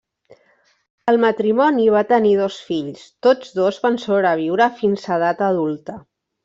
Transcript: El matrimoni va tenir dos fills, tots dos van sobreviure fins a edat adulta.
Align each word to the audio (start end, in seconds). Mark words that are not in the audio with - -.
El 1.13 1.19
matrimoni 1.25 1.85
va 1.97 2.03
tenir 2.13 2.33
dos 2.41 2.57
fills, 2.71 3.05
tots 3.29 3.55
dos 3.61 3.81
van 3.87 4.03
sobreviure 4.09 4.73
fins 4.83 5.09
a 5.13 5.17
edat 5.21 5.51
adulta. 5.55 6.05